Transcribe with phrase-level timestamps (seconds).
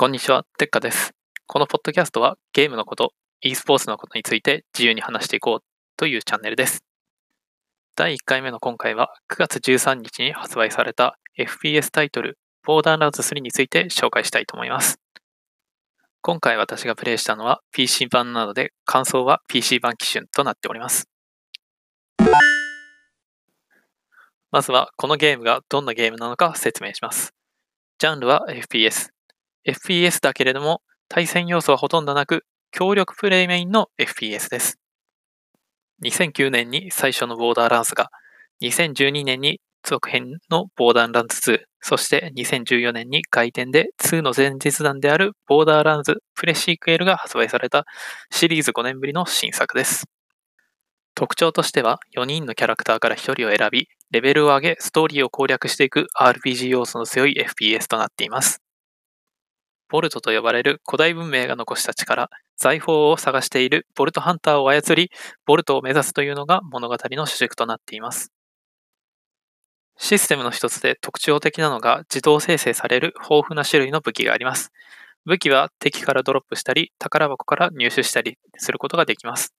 [0.00, 1.12] こんにちは、テッカです。
[1.48, 5.64] このポッドキャストはゲームのこと、e スポーツのことについて自由に話していこう
[5.96, 6.84] というチャンネルです。
[7.96, 15.00] 第1回目の今回は9月13日に発売された FPS タイトル、ボーダーランズ3について紹介したいと思います。
[16.22, 21.08] 今回私がプレイしたのは PC 版なので感想は PC 版基準となっております。
[24.52, 27.34] まずはこのゲームがどんなゲームなのか説明します。
[27.98, 29.17] ジャンルは FPS。
[29.68, 34.78] FPS だけれども対戦要素はほとんどなく協力プレイメインの FPS です。
[36.04, 38.10] 2009年に最初のボーダーランスが、
[38.62, 47.84] 2012年に続編のボーダーランズ2、そして2014年に外伝で2の前日談であるボーダーランズプレシークエルが発売された
[48.30, 50.04] シリーズ5年ぶりの新作です。
[51.14, 58.60] 特徴としては4人のキャラクターから1人を選び、レベルを上げ、ストーリーを攻略していく RPG 要素の強い FPS となっています。
[59.88, 65.10] ボルトと呼ばれる古代文明が残した力、財宝を探しているボルトハンターを操り、
[65.46, 68.32] ボルトを目指すというのが物語の主軸となっています。
[69.96, 74.70] システムの一つで特徴的なのが自動生成される豊富な種類の武器があります。
[75.26, 79.52] 武器は敵からドロップしたり、宝箱から入手したりすることができます。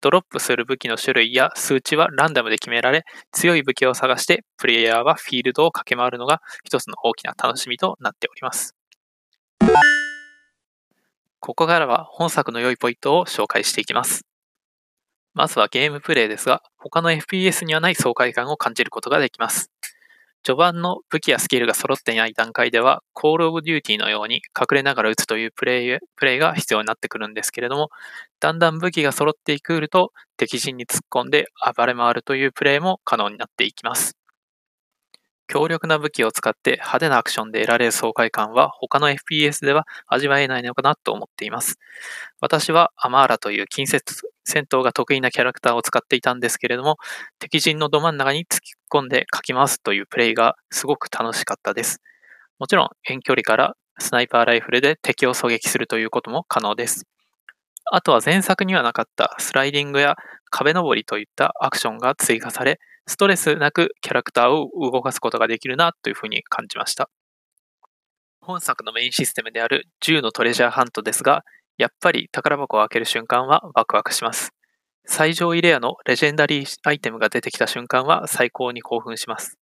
[0.00, 8.81] ドロップする武器の種類や数値はランダムで決められ、強い武器を探して、プレイヤーはフィールドを駆け回るのが一つの大きな楽しみとなっております。
[11.40, 14.22] ここからは本作の良いポイントを紹介していきます。
[15.34, 19.70] まずはゲームプレイですが、他の FPS にはない爽快感を感じることができます。
[20.44, 27.90] 序盤の武器やスキルが揃っていない段階では、コールオブデューティーのように隠れながら撃つというプレイプレイが必要になってくるんですけれども、
[28.40, 34.16] だんだん武器が揃っていくると、敵陣に突っ込んで暴れ回るというプレイも可能になっていきます。
[35.52, 41.78] 強力な武器を使って派手なアクションで得られる爽快感は他の FPS では味わえないのかなと思っています。
[42.40, 44.02] 私はアマーラという近接
[44.44, 46.96] 戦闘が得意なキャラクターを使っていたんですけれども、
[47.38, 52.00] 敵陣のど真ん中に突き込んでかき回すというプレイがすごく楽しかったです。
[52.58, 57.04] もちろん遠距離からスナイパーライフルで敵を狙撃するということも可能です。
[57.90, 60.16] あとは前作にはなかったスライディングや
[60.48, 67.10] 壁登りといったアクションが追加され、ストレスなくキャラクターを動かすことができるなというふうに感じました。
[68.40, 71.44] 本作のメインシステムである銃のトレジャーハントですが、
[71.78, 74.52] やっぱり宝箱を開ける瞬間はワクワクします。
[75.04, 79.58] 最上位レアのレジェンダリーアイテムが出てきた瞬間は最高に興奮します。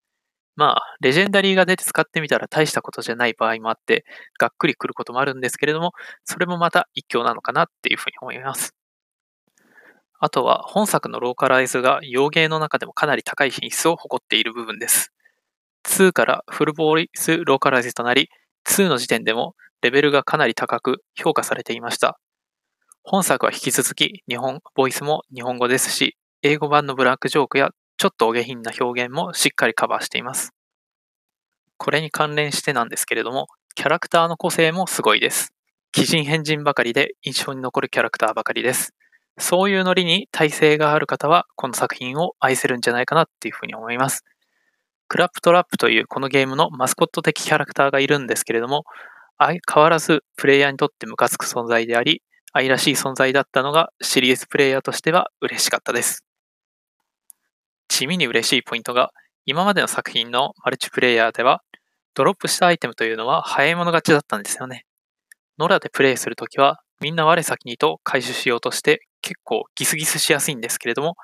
[0.56, 4.04] まあ、レジェンダリーが出て使ってみたら大したことじゃない場合もあって、
[4.38, 5.92] がっくりくることもあるんですけれども、
[6.24, 8.74] それもまた一興なのかなっていうふうに思います。
[10.22, 15.12] あとは本作のローカライズが洋芸の中でもかなり高い品質を誇っている部分です。
[15.84, 18.28] 2からフルボーイスローカライズとなり、
[18.68, 22.20] 2の時点でもレベルがかなり高く評価されていました。
[23.02, 30.52] 本作は引き続き日本ボイスも日本語ですし、英語版のブラックジョークやちょっとお下品な表現もしっかりカバーしています。
[31.78, 35.54] これに関連してなんですけれども、キャラクターの個性もすごいです。
[35.96, 38.92] 鬼人変人ばかりで印象に残るキャラクターばかりです。
[39.40, 44.24] そういうノリに耐性がある方は、この作品を愛せるんじゃないかなっていうふうに思います。
[45.08, 48.84] クラップトラップというこのゲームのマスコット的キャラクターがいるんですけれども、
[49.38, 56.24] 変わらずプレイヤーにとってムカつく存在であり、愛らしい存在だったのがシリーズプレイヤーとしては嬉しかったです。
[57.88, 59.10] 地味に嬉しいポイントが、
[59.46, 61.62] 今までの作品のマルチプレイヤーでは、
[62.14, 64.84] ドロップしたアイテムというのは早い者勝ちだったんですよね。
[65.58, 71.16] ノラでプレイするときは、みんな我先にと回収しようとして結構ギスギスしやすいんですけれども、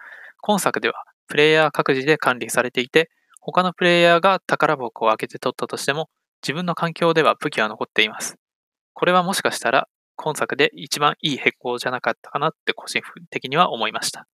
[0.42, 6.08] 今作ではプレイヤー各自で管理されていて、他のプレイヤーが宝箱を開けて取ったとしても、
[6.42, 8.36] 自分の環境では武器は残っています。
[8.92, 14.26] これはもしかしたら今作で一番いい変更じゃなかったかなって個人的には思いました。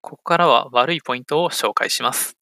[0.00, 2.36] ここからは悪いポイントを紹介します。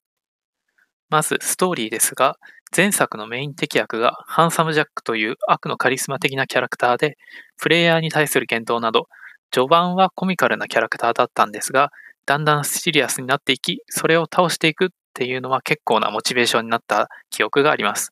[1.09, 2.37] まずストーリーですが、
[2.75, 7.17] 前作のメイン敵役がハンサムジャックという悪のカリスマ的なキャラクターで、
[7.61, 9.07] プレイヤーに対する言動など、
[9.51, 11.91] 序盤はコミカルなキャラクターだったんですが、
[12.25, 18.11] だんだんシリアスになっていき、それを倒していくっていうのは結構なモチベーションになった記憶があります。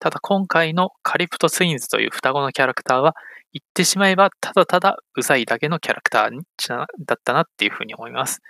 [0.00, 3.14] ただ今回のカリプトツインズという双子のキャラクターは、
[3.52, 6.30] 言ってしまえばただただうざいだけのキャラクター
[7.04, 8.40] だったなっていうふうに思います。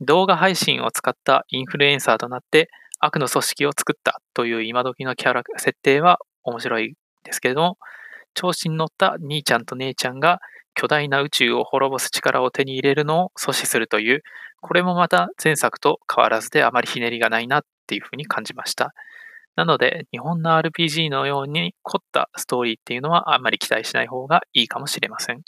[0.00, 2.70] 動画配信を使ったインフルエンサーとなって
[3.00, 6.94] 悪の組織を作ったという今時のキャラ設定は面白い
[7.24, 7.78] ですけれども、
[8.34, 10.40] 調子に乗った兄ちゃんと姉ちゃんが
[10.74, 14.22] 巨大な宇宙を滅ぼす力を手に入れるのを阻止するという、
[14.60, 18.94] これもまた前作と変わらずであまりひねりがないなっていうふうに感じました。
[19.56, 25.42] なので、日本の RPG のように凝ったストーリーっていうのはあんまり期待しない方がいいかもしれません。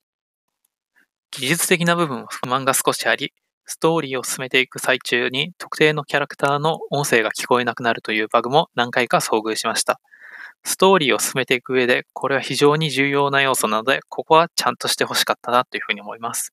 [1.30, 3.32] 技術的な部分は不満が少しあり、
[3.64, 10.00] ストーリーを進めていく最中に特定のキャラクターの音声が聞こえなくなるというバグも何回か遭遇しました。
[10.64, 16.52] ストーリーを進めていく上で、これは非常に重要な要素なので、ここはちゃんとしてほしかったなというふうに思います。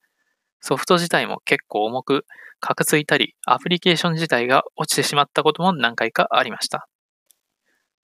[0.62, 2.26] ソフト自体も結構重く、
[2.60, 6.88] カクついたり、アプリケーション自体が落ちてしまったことも何回かありました。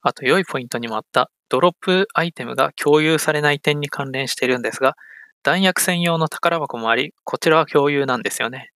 [0.01, 4.95] あと良いポイントにもあったドロップアイテムが共有されない点に関連しているんですが、
[5.41, 8.71] 弾薬専用の宝箱もあり、こちらは共有なんですよね。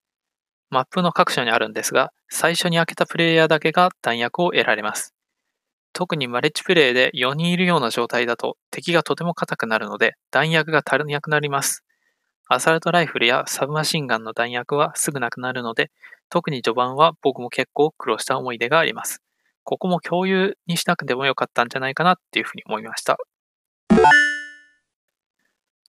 [0.70, 5.14] マップの各所にあるんですが、最初に開けたプレイヤーだけが弾薬を得られます。
[5.94, 11.84] 特にマレッジプレイで4人いるような状態だと敵がとても硬くなるので弾薬が足りなくなります。
[12.48, 15.92] アサルトライフルやサブマシンガンの弾薬はすぐなくなるので、
[16.30, 19.22] 特に序盤は僕も結構苦労した思い出があります。
[19.64, 23.18] ここも共有にしなくてもよかったんじゃないかなっていうふうに思いました。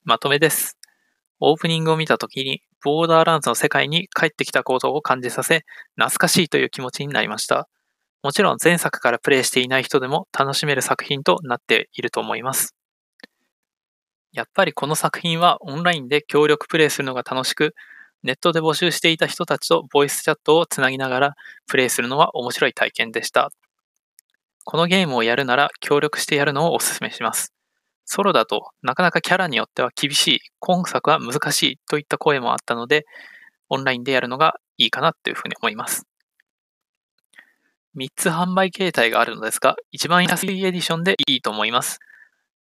[0.05, 0.80] まとめです。
[1.41, 5.65] オープニングを見たときに、ボーダーランズの世界に帰ってきたことを感じさせ、
[5.97, 7.69] 懐かしいという気持ちになりました。
[8.23, 12.75] もちろん前作からプレイしていない人でも楽しめる作品となっていると思います。
[14.33, 17.75] やっぱりこの作品はオンラインで協力プレイするのが楽しく、
[18.23, 21.35] ネットで募集していた人たちとボイスチャットをつなぎながら
[21.67, 23.51] プレイするのは面白い体験でした。
[24.65, 27.60] このゲームをやるなら協力してやるのをお勧めします。
[28.13, 33.07] ソロだとなかなかキャラによっては厳しい、今作は難しいといった声もあったので、
[33.69, 36.09] オンラインでやるのがいいかなというふうに思います。
[37.97, 42.01] 3つ販売形態があるのですが、一番安いエディションでいいと思います。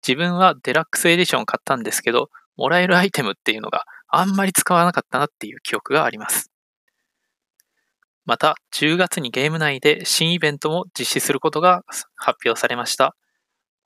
[0.07, 6.51] 自分はデラックスエディションを買ったんですけど、もらえるアイテムっていうのがあんまり使わなかったなっていう記憶があります。
[8.25, 11.81] また、10月にゲーム内で新イベントも実施することが
[12.15, 13.15] 発表されました。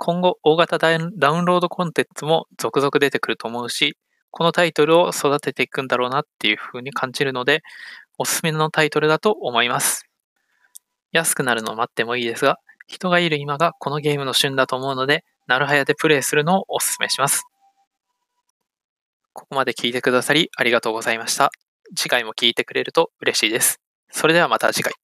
[0.06, 3.96] 今後、大型ダウンロードコンテンツも続々出てくると思うし、
[4.32, 7.62] このタイトルを育てていくんだろうなっていうふうに感じるので、
[8.18, 10.06] おすすめのタイトルだと思います。
[11.14, 17.46] 安くなるのを待ってもいいですが、人がいる今がこのゲームの旬だと思うので、なるはやでプレイするのをお勧めします。
[19.32, 21.50] ここまで聞いてくださりありがとうございました。
[21.96, 23.80] 次回も聞いてくれると嬉しいです。
[24.12, 25.03] それではまた次回。